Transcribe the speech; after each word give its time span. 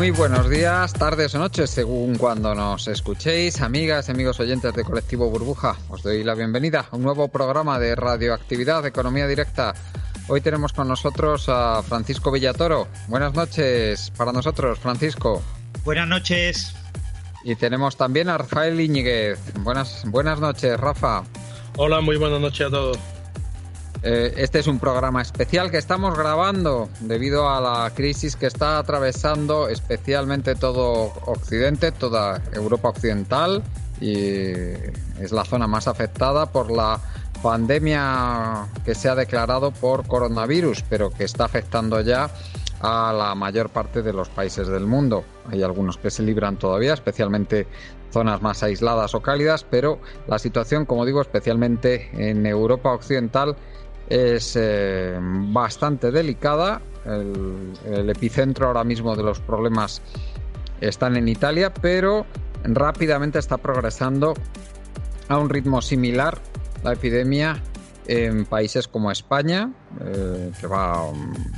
Muy 0.00 0.12
buenos 0.12 0.48
días, 0.48 0.94
tardes 0.94 1.34
o 1.34 1.38
noches, 1.38 1.68
según 1.68 2.16
cuando 2.16 2.54
nos 2.54 2.88
escuchéis, 2.88 3.60
amigas 3.60 4.08
y 4.08 4.12
amigos 4.12 4.40
oyentes 4.40 4.72
de 4.72 4.82
Colectivo 4.82 5.28
Burbuja. 5.28 5.76
Os 5.90 6.02
doy 6.02 6.24
la 6.24 6.34
bienvenida 6.34 6.86
a 6.90 6.96
un 6.96 7.02
nuevo 7.02 7.28
programa 7.28 7.78
de 7.78 7.94
radioactividad, 7.94 8.86
economía 8.86 9.26
directa. 9.26 9.74
Hoy 10.26 10.40
tenemos 10.40 10.72
con 10.72 10.88
nosotros 10.88 11.50
a 11.50 11.82
Francisco 11.82 12.32
Villatoro. 12.32 12.88
Buenas 13.08 13.34
noches 13.34 14.10
para 14.16 14.32
nosotros, 14.32 14.78
Francisco. 14.78 15.42
Buenas 15.84 16.08
noches. 16.08 16.74
Y 17.44 17.56
tenemos 17.56 17.98
también 17.98 18.30
a 18.30 18.38
Rafael 18.38 18.80
Iñiguez. 18.80 19.38
Buenas, 19.58 20.04
buenas 20.06 20.40
noches, 20.40 20.80
Rafa. 20.80 21.24
Hola, 21.76 22.00
muy 22.00 22.16
buenas 22.16 22.40
noches 22.40 22.68
a 22.68 22.70
todos. 22.70 22.98
Eh, 24.02 24.32
este 24.38 24.60
es 24.60 24.66
un 24.66 24.78
programa 24.78 25.20
especial 25.20 25.70
que 25.70 25.76
estamos 25.76 26.16
grabando 26.16 26.88
debido 27.00 27.50
a 27.50 27.60
la 27.60 27.90
crisis 27.94 28.34
que 28.34 28.46
está 28.46 28.78
atravesando 28.78 29.68
especialmente 29.68 30.54
todo 30.54 31.12
Occidente, 31.26 31.92
toda 31.92 32.40
Europa 32.52 32.88
Occidental 32.88 33.62
y 34.00 34.52
es 35.20 35.32
la 35.32 35.44
zona 35.44 35.66
más 35.66 35.86
afectada 35.86 36.46
por 36.46 36.70
la 36.70 36.98
pandemia 37.42 38.68
que 38.86 38.94
se 38.94 39.10
ha 39.10 39.14
declarado 39.14 39.70
por 39.70 40.06
coronavirus, 40.06 40.82
pero 40.88 41.10
que 41.10 41.24
está 41.24 41.44
afectando 41.44 42.00
ya 42.00 42.30
a 42.80 43.12
la 43.12 43.34
mayor 43.34 43.68
parte 43.68 44.00
de 44.00 44.14
los 44.14 44.30
países 44.30 44.66
del 44.68 44.86
mundo. 44.86 45.24
Hay 45.50 45.62
algunos 45.62 45.98
que 45.98 46.10
se 46.10 46.22
libran 46.22 46.56
todavía, 46.56 46.94
especialmente 46.94 47.66
zonas 48.10 48.40
más 48.40 48.62
aisladas 48.62 49.14
o 49.14 49.20
cálidas, 49.20 49.64
pero 49.68 50.00
la 50.26 50.38
situación, 50.38 50.86
como 50.86 51.04
digo, 51.04 51.20
especialmente 51.20 52.10
en 52.14 52.46
Europa 52.46 52.92
Occidental, 52.92 53.56
es 54.10 54.56
eh, 54.56 55.16
bastante 55.20 56.10
delicada. 56.10 56.82
El, 57.06 58.10
epicentro 58.10 58.66
ahora 58.66 58.84
mismo 58.84 59.16
de 59.16 59.22
los 59.22 59.40
problemas 59.40 60.02
están 60.82 61.16
en 61.16 61.28
Italia, 61.28 61.72
pero 61.72 62.26
rápidamente 62.64 63.38
está 63.38 63.56
progresando 63.56 64.34
a 65.28 65.38
un 65.38 65.48
ritmo 65.48 65.80
similar 65.80 66.38
la 66.82 66.92
epidemia 66.92 67.62
en 68.06 68.44
países 68.44 68.88
como 68.88 69.10
España, 69.10 69.70
eh, 70.00 70.50
que 70.60 70.66
va 70.66 71.04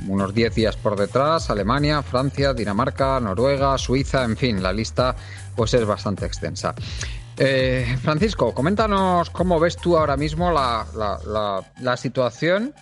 unos 0.07 0.33
10 0.33 0.53
días 0.53 0.77
por 0.77 0.95
detrás, 0.95 1.49
Alemania, 1.49 2.03
Francia, 2.03 2.53
Dinamarca, 2.53 3.19
Noruega, 3.19 3.77
Suiza, 3.77 4.23
en 4.23 4.37
fin, 4.37 4.61
la 4.61 4.71
lista 4.71 5.15
pues 5.55 5.73
es 5.73 5.85
bastante 5.85 6.25
extensa. 6.25 6.75
Eh, 7.37 7.97
Francisco, 8.01 8.53
coméntanos 8.53 9.29
cómo 9.29 9.59
ves 9.59 9.77
tú 9.77 9.97
ahora 9.97 10.17
mismo 10.17 10.51
la, 10.51 10.85
la, 10.95 11.19
la, 11.25 11.63
la 11.81 11.97
situación. 11.97 12.73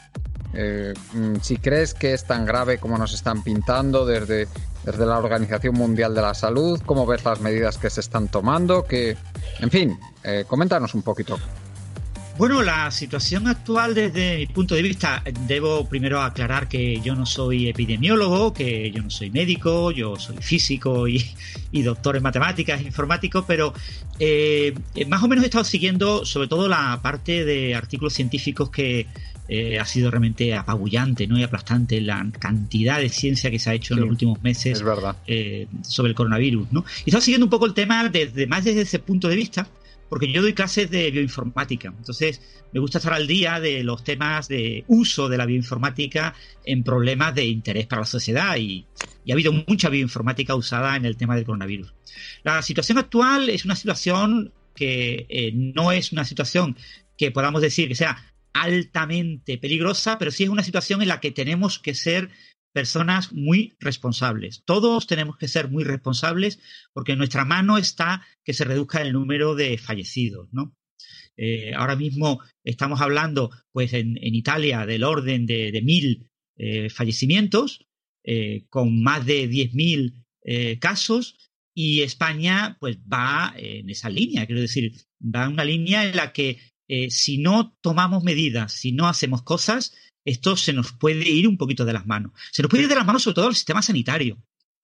Eh, 0.54 0.94
si 1.42 1.58
crees 1.58 1.94
que 1.94 2.14
es 2.14 2.26
tan 2.26 2.46
grave 2.46 2.78
como 2.78 2.98
nos 2.98 3.14
están 3.14 3.42
pintando 3.44 4.06
desde, 4.06 4.48
desde 4.84 5.06
la 5.06 5.18
Organización 5.18 5.76
Mundial 5.76 6.14
de 6.14 6.22
la 6.22 6.34
Salud, 6.34 6.82
cómo 6.86 7.06
ves 7.06 7.24
las 7.24 7.40
medidas 7.40 7.78
que 7.78 7.90
se 7.90 8.02
están 8.02 8.28
tomando, 8.28 8.84
que, 8.84 9.16
en 9.60 9.70
fin, 9.70 9.98
eh, 10.24 10.44
coméntanos 10.48 10.94
un 10.94 11.04
poquito. 11.04 11.38
Bueno, 12.38 12.64
la 12.64 12.90
situación 12.90 13.48
actual 13.48 13.94
desde 13.94 14.38
mi 14.38 14.48
punto 14.48 14.74
de 14.74 14.82
vista, 14.82 15.22
debo 15.48 15.88
primero 15.88 16.22
aclarar 16.22 16.68
que 16.68 17.00
yo 17.02 17.14
no 17.14 17.26
soy 17.26 17.68
epidemiólogo, 17.68 18.54
que 18.54 18.90
yo 18.90 19.04
no 19.04 19.10
soy 19.10 19.30
médico, 19.30 19.92
yo 19.92 20.16
soy 20.16 20.38
físico 20.38 21.08
y, 21.08 21.24
y 21.72 21.82
doctor 21.84 22.16
en 22.16 22.24
matemáticas, 22.24 22.82
informático, 22.82 23.46
pero 23.46 23.74
eh, 24.18 24.74
más 25.08 25.22
o 25.22 25.28
menos 25.28 25.44
he 25.44 25.48
estado 25.48 25.64
siguiendo 25.64 26.26
sobre 26.26 26.48
todo 26.48 26.68
la 26.68 27.00
parte 27.04 27.46
de 27.46 27.76
artículos 27.76 28.14
científicos 28.14 28.70
que 28.70 29.08
eh, 29.48 29.80
ha 29.80 29.86
sido 29.86 30.10
realmente 30.10 30.56
apabullante 30.56 31.28
¿no? 31.28 31.38
y 31.38 31.44
aplastante 31.44 32.00
la 32.00 32.26
cantidad 32.40 33.00
de 33.00 33.10
ciencia 33.10 33.52
que 33.52 33.60
se 33.60 33.70
ha 33.70 33.74
hecho 33.74 33.94
sí, 33.94 34.00
en 34.00 34.02
los 34.02 34.10
últimos 34.10 34.42
meses. 34.42 34.82
Eh, 35.28 35.68
sobre 35.84 36.10
el 36.10 36.16
coronavirus. 36.16 36.72
¿no? 36.72 36.86
Y 37.00 37.02
he 37.02 37.10
estado 37.10 37.22
siguiendo 37.22 37.48
un 37.48 37.50
poco 37.50 37.66
el 37.66 37.74
tema 37.74 38.08
desde, 38.08 38.48
más 38.48 38.64
desde 38.64 38.82
ese 38.82 39.00
punto 39.00 39.28
de 39.28 39.36
vista 39.36 39.68
porque 40.12 40.30
yo 40.30 40.42
doy 40.42 40.52
clases 40.52 40.92
de 40.92 41.10
bioinformática. 41.10 41.88
Entonces, 41.88 42.42
me 42.74 42.82
gusta 42.82 42.98
estar 42.98 43.14
al 43.14 43.28
día 43.28 43.62
de 43.62 43.82
los 43.82 44.04
temas 44.04 44.50
de 44.50 44.84
uso 44.88 45.30
de 45.30 45.38
la 45.38 45.46
bioinformática 45.46 46.36
en 46.66 46.84
problemas 46.84 47.34
de 47.34 47.46
interés 47.46 47.88
para 47.88 48.02
la 48.02 48.06
sociedad 48.06 48.58
y, 48.58 48.86
ha 49.30 49.32
habido 49.32 49.54
mucha 49.54 49.88
bioinformática 49.88 50.54
usada 50.54 50.98
en 50.98 51.06
el 51.06 51.16
tema 51.16 51.38
del 51.38 51.46
coronavirus. 51.46 51.94
La 52.44 52.62
situación 52.62 52.98
actual 52.98 53.50
es 53.50 53.64
una 53.64 53.78
situación 53.78 54.52
que 54.76 55.28
eh, 55.30 55.54
no 55.54 55.94
es 55.94 56.12
una 56.12 56.26
situación 56.26 56.76
que 57.18 57.32
podamos 57.32 57.62
decir 57.62 57.88
que 57.88 57.96
sea 57.96 58.34
altamente 58.52 59.58
peligrosa, 59.60 60.18
pero 60.18 60.30
sí 60.30 60.44
es 60.44 60.50
una 60.50 60.64
situación 60.64 61.02
en 61.02 61.08
la 61.08 61.22
que 61.22 61.32
tenemos 61.32 61.80
que 61.80 61.96
ser 61.96 62.32
personas 62.74 63.34
muy 63.34 63.76
responsables. 63.80 64.64
Todos 64.66 65.08
tenemos 65.08 65.38
que 65.38 65.48
ser 65.48 65.70
muy 65.70 65.84
responsables 65.84 66.60
porque 66.94 67.14
en 67.14 67.18
nuestra 67.18 67.46
mano 67.46 67.78
está 67.78 68.26
que 68.44 68.54
se 68.54 68.66
reduzca 68.66 69.02
el 69.02 69.14
número 69.14 69.56
de 69.56 69.78
fallecidos, 69.78 70.50
¿no? 70.52 70.76
Eh, 71.38 71.74
ahora 71.76 71.96
mismo 71.96 72.42
estamos 72.64 73.02
hablando, 73.02 73.52
pues, 73.72 73.94
en, 73.94 74.18
en 74.22 74.36
Italia 74.36 74.86
del 74.86 75.04
orden 75.04 75.46
de, 75.46 75.72
de 75.72 75.82
mil 75.82 76.32
eh, 76.64 76.92
fallecimientos, 76.92 77.88
eh, 78.24 78.66
con 78.70 79.02
más 79.02 79.26
de 79.26 79.50
10.000 79.50 80.14
eh, 80.44 80.78
casos, 80.78 81.50
y 81.74 82.02
España, 82.02 82.78
pues, 82.80 83.00
va 83.00 83.56
en 83.58 83.90
esa 83.90 84.12
línea, 84.12 84.46
quiero 84.46 84.62
decir, 84.62 84.94
va 85.20 85.46
en 85.46 85.54
una 85.54 85.66
línea 85.66 86.08
en 86.08 86.16
la 86.16 86.34
que 86.34 86.60
si 87.10 87.38
no 87.38 87.78
tomamos 87.80 88.22
medidas, 88.26 88.74
si 88.74 88.92
no 88.92 89.08
hacemos 89.08 89.44
cosas, 89.44 89.96
esto 90.26 90.56
se 90.56 90.74
nos 90.74 90.92
puede 90.92 91.30
ir 91.30 91.48
un 91.48 91.58
poquito 91.58 91.86
de 91.86 91.94
las 91.94 92.06
manos. 92.06 92.32
Se 92.52 92.62
nos 92.62 92.70
puede 92.70 92.84
ir 92.84 92.90
de 92.90 92.96
las 92.96 93.06
manos 93.06 93.24
sobre 93.24 93.36
todo 93.36 93.48
al 93.48 93.56
sistema 93.56 93.82
sanitario, 93.82 94.38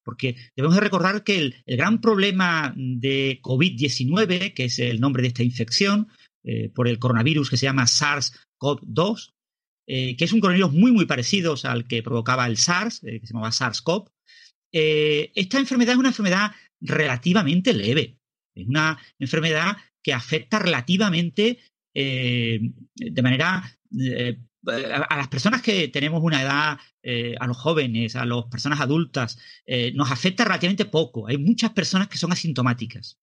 porque 0.03 0.35
debemos 0.55 0.75
de 0.75 0.81
recordar 0.81 1.23
que 1.23 1.37
el, 1.37 1.55
gran 1.65 2.01
problema 2.01 2.73
de 2.75 3.39
COVID-19, 3.41 4.53
que 4.53 4.65
es 4.65 4.79
el 4.79 4.99
nombre 4.99 5.21
de 5.21 5.29
esta 5.29 5.43
infección, 5.43 6.07
eh, 6.43 6.69
por 6.69 6.87
el 6.87 6.99
coronavirus 6.99 7.49
que 7.49 7.57
se 7.57 7.65
llama 7.65 7.83
SARS-CoV-2, 7.83 9.33
eh, 9.87 10.15
que 10.15 10.25
es 10.25 10.33
un 10.33 10.39
coronavirus 10.39 10.73
muy, 10.73 10.91
muy 10.91 11.05
parecido 11.05 11.55
al 11.63 11.87
que 11.87 12.03
provocaba 12.03 12.47
el 12.47 12.57
SARS, 12.57 13.03
eh, 13.03 13.19
que 13.19 13.27
se 13.27 13.33
llamaba 13.33 13.51
SARS-CoV. 13.51 14.09
Esta 14.71 15.59
enfermedad 15.59 15.93
es 15.93 15.99
una 15.99 16.09
enfermedad 16.09 16.51
relativamente 16.79 17.73
leve. 17.73 18.17
Es 18.53 18.67
una 18.67 18.97
enfermedad 19.17 19.77
que 20.03 20.13
afecta 20.13 20.59
relativamente 20.59 21.59
de 21.93 23.21
manera 23.23 23.77
eh, 23.99 24.37
a 24.65 25.17
las 25.17 25.27
personas 25.27 25.61
que 25.61 25.87
tenemos 25.87 26.21
una 26.23 26.41
edad, 26.41 26.77
eh, 27.01 27.35
a 27.39 27.47
los 27.47 27.57
jóvenes, 27.57 28.15
a 28.15 28.25
las 28.25 28.45
personas 28.45 28.81
adultas, 28.81 29.37
eh, 29.65 29.91
nos 29.93 30.11
afecta 30.11 30.43
relativamente 30.43 30.85
poco. 30.85 31.27
Hay 31.27 31.37
muchas 31.37 31.71
personas 31.71 32.07
que 32.07 32.17
son 32.17 32.31
asintomáticas. 32.31 33.19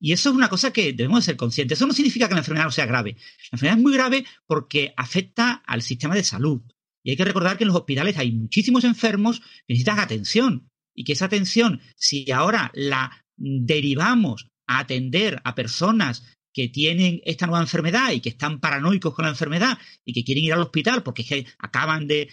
Y 0.00 0.12
eso 0.12 0.30
es 0.30 0.36
una 0.36 0.48
cosa 0.48 0.72
que 0.72 0.92
debemos 0.92 1.20
de 1.20 1.26
ser 1.26 1.36
conscientes. 1.36 1.78
Eso 1.78 1.86
no 1.86 1.92
significa 1.92 2.28
que 2.28 2.34
la 2.34 2.40
enfermedad 2.40 2.66
no 2.66 2.70
sea 2.70 2.86
grave. 2.86 3.16
La 3.50 3.56
enfermedad 3.56 3.78
es 3.78 3.82
muy 3.82 3.92
grave 3.92 4.24
porque 4.46 4.94
afecta 4.96 5.62
al 5.66 5.82
sistema 5.82 6.14
de 6.14 6.22
salud. 6.22 6.62
Y 7.02 7.10
hay 7.10 7.16
que 7.16 7.24
recordar 7.24 7.56
que 7.56 7.64
en 7.64 7.68
los 7.68 7.76
hospitales 7.76 8.18
hay 8.18 8.32
muchísimos 8.32 8.84
enfermos 8.84 9.40
que 9.40 9.74
necesitan 9.74 9.98
atención. 9.98 10.70
Y 10.94 11.04
que 11.04 11.12
esa 11.12 11.26
atención, 11.26 11.80
si 11.96 12.30
ahora 12.30 12.70
la 12.74 13.24
derivamos 13.36 14.48
a 14.66 14.80
atender 14.80 15.40
a 15.44 15.54
personas 15.54 16.37
que 16.52 16.68
tienen 16.68 17.20
esta 17.24 17.46
nueva 17.46 17.62
enfermedad 17.62 18.12
y 18.12 18.20
que 18.20 18.30
están 18.30 18.60
paranoicos 18.60 19.14
con 19.14 19.24
la 19.24 19.30
enfermedad 19.30 19.78
y 20.04 20.12
que 20.12 20.24
quieren 20.24 20.44
ir 20.44 20.52
al 20.52 20.60
hospital 20.60 21.02
porque 21.02 21.46
acaban 21.58 22.06
de, 22.06 22.28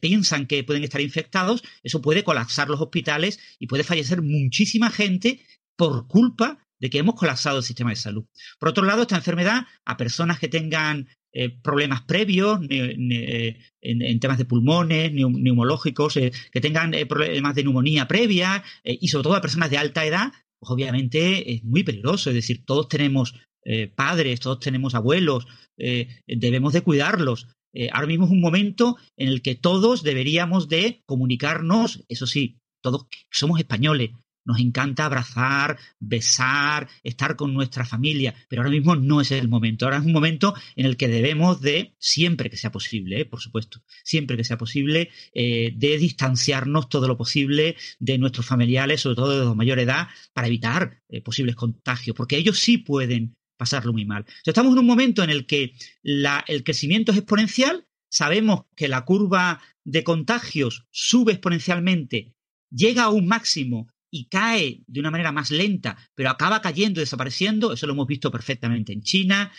piensan 0.00 0.46
que 0.46 0.64
pueden 0.64 0.84
estar 0.84 1.00
infectados, 1.00 1.62
eso 1.82 2.02
puede 2.02 2.24
colapsar 2.24 2.68
los 2.68 2.80
hospitales 2.80 3.38
y 3.58 3.66
puede 3.66 3.84
fallecer 3.84 4.22
muchísima 4.22 4.90
gente 4.90 5.40
por 5.76 6.06
culpa 6.06 6.58
de 6.78 6.90
que 6.90 6.98
hemos 6.98 7.14
colapsado 7.14 7.58
el 7.58 7.64
sistema 7.64 7.90
de 7.90 7.96
salud. 7.96 8.24
Por 8.58 8.70
otro 8.70 8.84
lado, 8.84 9.02
esta 9.02 9.16
enfermedad 9.16 9.66
a 9.84 9.96
personas 9.96 10.38
que 10.38 10.48
tengan 10.48 11.08
eh, 11.32 11.48
problemas 11.48 12.02
previos 12.02 12.58
en, 12.68 14.20
temas 14.20 14.38
de 14.38 14.44
pulmones, 14.44 15.12
neumológicos, 15.12 16.16
eh, 16.16 16.32
que 16.50 16.60
tengan 16.60 16.92
eh, 16.92 17.06
problemas 17.06 17.54
de 17.54 17.62
neumonía 17.62 18.08
previa 18.08 18.64
y 18.82 19.08
sobre 19.08 19.24
todo 19.24 19.36
a 19.36 19.40
personas 19.40 19.70
de 19.70 19.78
alta 19.78 20.04
edad, 20.04 20.32
pues 20.60 20.70
obviamente 20.70 21.52
es 21.52 21.64
muy 21.64 21.82
peligroso. 21.82 22.30
Es 22.30 22.36
decir, 22.36 22.64
todos 22.64 22.88
tenemos 22.88 23.34
eh, 23.64 23.88
padres, 23.88 24.40
todos 24.40 24.60
tenemos 24.60 24.94
abuelos, 24.94 25.46
eh, 25.78 26.08
debemos 26.26 26.72
de 26.72 26.82
cuidarlos. 26.82 27.48
Eh, 27.72 27.88
ahora 27.92 28.06
mismo 28.06 28.26
es 28.26 28.30
un 28.30 28.40
momento 28.40 28.96
en 29.16 29.28
el 29.28 29.42
que 29.42 29.54
todos 29.54 30.02
deberíamos 30.02 30.68
de 30.68 31.02
comunicarnos, 31.06 32.04
eso 32.08 32.26
sí, 32.26 32.58
todos 32.82 33.06
somos 33.30 33.58
españoles, 33.58 34.10
nos 34.50 34.60
encanta 34.60 35.06
abrazar, 35.06 35.78
besar, 35.98 36.88
estar 37.02 37.36
con 37.36 37.54
nuestra 37.54 37.84
familia, 37.84 38.34
pero 38.48 38.62
ahora 38.62 38.70
mismo 38.70 38.96
no 38.96 39.20
es 39.20 39.30
el 39.30 39.48
momento. 39.48 39.84
Ahora 39.84 39.98
es 39.98 40.04
un 40.04 40.12
momento 40.12 40.54
en 40.76 40.86
el 40.86 40.96
que 40.96 41.08
debemos 41.08 41.60
de, 41.60 41.94
siempre 41.98 42.50
que 42.50 42.56
sea 42.56 42.72
posible, 42.72 43.24
por 43.24 43.40
supuesto, 43.40 43.82
siempre 44.04 44.36
que 44.36 44.44
sea 44.44 44.58
posible, 44.58 45.10
de 45.32 45.98
distanciarnos 45.98 46.88
todo 46.88 47.08
lo 47.08 47.16
posible 47.16 47.76
de 47.98 48.18
nuestros 48.18 48.46
familiares, 48.46 49.00
sobre 49.00 49.16
todo 49.16 49.38
de 49.38 49.44
los 49.44 49.56
mayor 49.56 49.78
edad, 49.78 50.08
para 50.32 50.48
evitar 50.48 51.02
posibles 51.24 51.54
contagios, 51.54 52.16
porque 52.16 52.36
ellos 52.36 52.58
sí 52.58 52.78
pueden 52.78 53.36
pasarlo 53.60 53.92
muy 53.92 54.06
mal. 54.06 54.24
estamos 54.44 54.72
en 54.72 54.78
un 54.78 54.86
momento 54.86 55.22
en 55.22 55.28
el 55.28 55.46
que 55.46 55.74
el 56.02 56.64
crecimiento 56.64 57.12
es 57.12 57.18
exponencial, 57.18 57.86
sabemos 58.08 58.64
que 58.74 58.88
la 58.88 59.04
curva 59.04 59.60
de 59.84 60.02
contagios 60.02 60.86
sube 60.90 61.32
exponencialmente, 61.32 62.34
llega 62.70 63.04
a 63.04 63.10
un 63.10 63.26
máximo 63.26 63.88
y 64.10 64.26
cae 64.26 64.82
de 64.86 65.00
una 65.00 65.10
manera 65.10 65.32
más 65.32 65.50
lenta, 65.50 65.96
pero 66.14 66.30
acaba 66.30 66.60
cayendo 66.60 67.00
desapareciendo, 67.00 67.72
eso 67.72 67.86
lo 67.86 67.92
hemos 67.92 68.06
visto 68.06 68.30
perfectamente 68.30 68.92
en 68.92 69.02
China, 69.02 69.52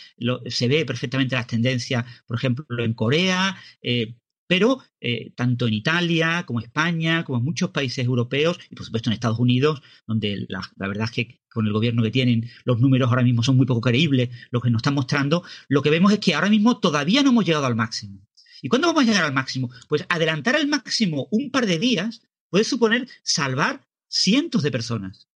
se 0.48 0.68
ve 0.68 0.86
perfectamente 0.86 1.36
las 1.36 1.48
tendencias, 1.48 2.06
por 2.26 2.38
ejemplo, 2.38 2.66
en 2.84 2.94
Corea, 2.94 3.58
eh, 3.82 4.16
pero 4.52 4.80
eh, 5.00 5.32
tanto 5.34 5.66
en 5.66 5.74
Italia 5.74 6.44
como 6.46 6.60
España, 6.60 7.24
como 7.24 7.38
en 7.38 7.46
muchos 7.46 7.70
países 7.70 8.06
europeos 8.06 8.60
y 8.70 8.76
por 8.76 8.86
supuesto 8.86 9.10
en 9.10 9.14
Estados 9.14 9.40
Unidos, 9.40 9.82
donde 10.06 10.46
la, 10.50 10.62
verdad 10.76 11.06
es 11.06 11.12
que 11.12 11.42
con 11.50 11.66
el 11.66 11.72
gobierno 11.72 12.04
que 12.04 12.12
tienen 12.12 12.50
los 12.66 12.82
números 12.82 13.08
ahora 13.08 13.24
mismo 13.24 13.44
son 13.44 13.56
muy 13.56 13.66
poco 13.66 13.80
creíbles, 13.80 14.30
lo 14.50 14.60
que 14.60 14.70
nos 14.70 14.80
están 14.80 14.96
mostrando, 14.96 15.44
lo 15.70 15.82
que 15.82 15.90
vemos 15.90 16.12
es 16.12 16.20
que 16.20 16.36
ahora 16.36 16.50
mismo 16.50 16.82
todavía 16.82 17.24
no 17.24 17.30
hemos 17.30 17.46
llegado 17.46 17.66
al 17.66 17.78
máximo. 17.78 18.28
¿Y 18.62 18.68
cuándo 18.68 18.88
vamos 18.88 19.04
a 19.04 19.08
llegar 19.08 19.24
al 19.24 19.34
máximo? 19.34 19.72
Pues 19.88 20.06
adelantar 20.10 20.58
al 20.58 20.68
máximo 20.68 21.30
un 21.32 21.50
par 21.50 21.66
de 21.66 21.80
días 21.80 22.22
puede 22.50 22.66
suponer 22.66 23.08
salvar 23.24 23.88
cientos 24.12 24.62
de 24.64 24.72
personas. 24.72 25.28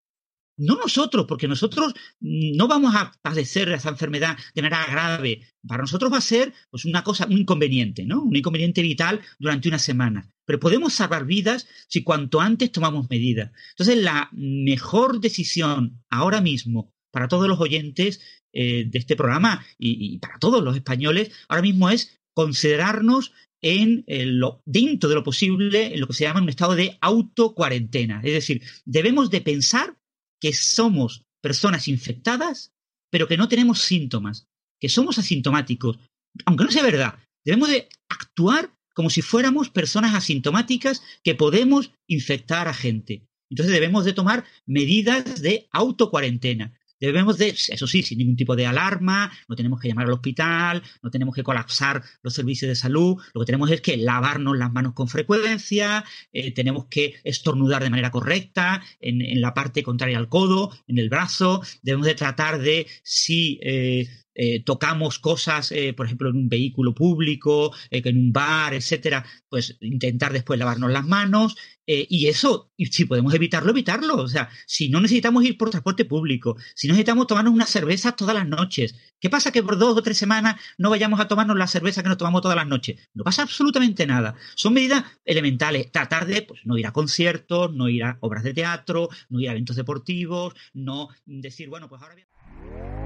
No 0.58 0.76
nosotros, 0.76 1.26
porque 1.28 1.48
nosotros 1.48 1.92
no 2.20 2.66
vamos 2.66 2.94
a 2.94 3.12
padecer 3.20 3.68
esa 3.70 3.90
enfermedad 3.90 4.38
de 4.54 4.62
manera 4.62 4.86
grave. 4.86 5.42
Para 5.66 5.82
nosotros 5.82 6.10
va 6.10 6.18
a 6.18 6.22
ser 6.22 6.54
pues, 6.70 6.86
una 6.86 7.04
cosa, 7.04 7.26
un 7.26 7.36
inconveniente, 7.36 8.06
¿no? 8.06 8.22
Un 8.22 8.34
inconveniente 8.34 8.80
vital 8.80 9.20
durante 9.38 9.68
una 9.68 9.78
semana. 9.78 10.32
Pero 10.46 10.58
podemos 10.58 10.94
salvar 10.94 11.26
vidas 11.26 11.68
si 11.88 12.02
cuanto 12.02 12.40
antes 12.40 12.72
tomamos 12.72 13.10
medidas. 13.10 13.50
Entonces, 13.70 14.02
la 14.02 14.30
mejor 14.32 15.20
decisión 15.20 16.02
ahora 16.08 16.40
mismo 16.40 16.94
para 17.10 17.28
todos 17.28 17.48
los 17.48 17.60
oyentes 17.60 18.20
eh, 18.52 18.84
de 18.86 18.98
este 18.98 19.16
programa 19.16 19.64
y, 19.78 20.18
para 20.18 20.38
todos 20.38 20.62
los 20.62 20.76
españoles 20.76 21.30
ahora 21.48 21.62
mismo 21.62 21.90
es 21.90 22.20
considerarnos 22.34 23.32
en 23.66 24.04
lo, 24.38 24.62
dentro 24.64 25.08
de 25.08 25.16
lo 25.16 25.24
posible 25.24 25.92
en 25.92 26.00
lo 26.00 26.06
que 26.06 26.12
se 26.12 26.24
llama 26.24 26.40
un 26.40 26.48
estado 26.48 26.76
de 26.76 26.96
autocuarentena. 27.00 28.20
Es 28.22 28.32
decir, 28.32 28.62
debemos 28.84 29.28
de 29.30 29.40
pensar 29.40 29.96
que 30.40 30.52
somos 30.52 31.24
personas 31.42 31.88
infectadas, 31.88 32.72
pero 33.10 33.26
que 33.26 33.36
no 33.36 33.48
tenemos 33.48 33.80
síntomas, 33.80 34.46
que 34.80 34.88
somos 34.88 35.18
asintomáticos. 35.18 35.98
Aunque 36.44 36.64
no 36.64 36.70
sea 36.70 36.84
verdad, 36.84 37.18
debemos 37.44 37.68
de 37.68 37.88
actuar 38.08 38.72
como 38.94 39.10
si 39.10 39.20
fuéramos 39.20 39.68
personas 39.68 40.14
asintomáticas 40.14 41.02
que 41.24 41.34
podemos 41.34 41.90
infectar 42.06 42.68
a 42.68 42.74
gente. 42.74 43.26
Entonces 43.50 43.74
debemos 43.74 44.04
de 44.04 44.12
tomar 44.12 44.44
medidas 44.64 45.42
de 45.42 45.66
autocuarentena. 45.72 46.78
Debemos 47.00 47.38
de, 47.38 47.48
eso 47.48 47.86
sí, 47.86 48.02
sin 48.02 48.18
ningún 48.18 48.36
tipo 48.36 48.56
de 48.56 48.66
alarma, 48.66 49.30
no 49.48 49.56
tenemos 49.56 49.80
que 49.80 49.88
llamar 49.88 50.06
al 50.06 50.12
hospital, 50.12 50.82
no 51.02 51.10
tenemos 51.10 51.34
que 51.34 51.42
colapsar 51.42 52.02
los 52.22 52.34
servicios 52.34 52.68
de 52.68 52.74
salud, 52.74 53.16
lo 53.34 53.40
que 53.40 53.46
tenemos 53.46 53.70
es 53.70 53.80
que 53.80 53.96
lavarnos 53.96 54.56
las 54.56 54.72
manos 54.72 54.94
con 54.94 55.08
frecuencia, 55.08 56.04
eh, 56.32 56.52
tenemos 56.52 56.86
que 56.86 57.14
estornudar 57.24 57.82
de 57.82 57.90
manera 57.90 58.10
correcta 58.10 58.82
en, 59.00 59.40
la 59.40 59.52
parte 59.54 59.82
contraria 59.82 60.18
al 60.18 60.28
codo, 60.28 60.70
en 60.86 60.98
el 60.98 61.08
brazo, 61.08 61.62
debemos 61.82 62.06
de 62.06 62.14
tratar 62.14 62.58
de 62.60 62.86
si 63.02 63.58
eh, 63.62 64.08
eh, 64.36 64.62
tocamos 64.62 65.18
cosas, 65.18 65.72
eh, 65.72 65.94
por 65.94 66.06
ejemplo, 66.06 66.28
en 66.28 66.36
un 66.36 66.48
vehículo 66.48 66.94
público, 66.94 67.74
eh, 67.90 68.02
en 68.04 68.18
un 68.18 68.32
bar, 68.32 68.74
etcétera, 68.74 69.24
pues 69.48 69.78
intentar 69.80 70.32
después 70.32 70.58
lavarnos 70.58 70.92
las 70.92 71.06
manos. 71.06 71.56
y 71.88 72.26
eso, 72.26 72.72
y 72.76 72.86
si 72.86 73.04
podemos 73.04 73.32
evitarlo, 73.32 73.70
evitarlo. 73.70 74.16
O 74.16 74.26
sea, 74.26 74.48
si 74.66 74.88
no 74.88 75.00
necesitamos 75.00 75.44
ir 75.44 75.56
por 75.56 75.70
transporte 75.70 76.04
público, 76.04 76.56
si 76.74 76.88
no 76.88 76.94
necesitamos 76.94 77.28
tomarnos 77.28 77.54
unas 77.54 77.70
cervezas 77.70 78.16
todas 78.16 78.34
las 78.34 78.48
noches, 78.48 78.96
¿qué 79.20 79.30
pasa 79.30 79.52
que 79.52 79.62
por 79.62 79.78
dos 79.78 79.96
o 79.96 80.02
tres 80.02 80.18
semanas 80.18 80.56
no 80.78 80.90
vayamos 80.90 81.20
a 81.20 81.28
tomarnos 81.28 81.56
la 81.56 81.68
cerveza 81.68 82.02
que 82.02 82.08
nos 82.08 82.18
tomamos 82.18 82.42
todas 82.42 82.56
las 82.56 82.66
noches? 82.66 83.08
No 83.14 83.22
pasa 83.22 83.42
absolutamente 83.42 84.04
nada. 84.04 84.34
Son 84.56 84.74
medidas 84.74 85.04
elementales. 85.24 85.92
Tratar 85.92 86.26
de 86.26 86.42
pues, 86.42 86.62
no 86.64 86.76
ir 86.76 86.86
a 86.88 86.92
conciertos, 86.92 87.72
no 87.72 87.88
ir 87.88 88.02
a 88.02 88.18
obras 88.20 88.42
de 88.42 88.52
teatro, 88.54 89.08
no 89.28 89.40
ir 89.40 89.48
a 89.48 89.52
eventos 89.52 89.76
deportivos, 89.76 90.54
no 90.74 91.08
decir, 91.24 91.68
bueno, 91.68 91.88
pues 91.88 92.02
ahora... 92.02 93.05